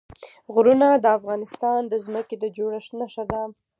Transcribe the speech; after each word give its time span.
غرونه 0.53 0.87
د 1.03 1.05
افغانستان 1.17 1.79
د 1.87 1.93
ځمکې 2.05 2.35
د 2.39 2.45
جوړښت 2.57 2.91
نښه 2.99 3.23
ده. 3.31 3.41